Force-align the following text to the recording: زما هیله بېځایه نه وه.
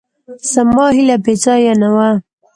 زما 0.53 0.85
هیله 0.97 1.17
بېځایه 1.25 1.73
نه 1.81 1.89
وه. 1.95 2.09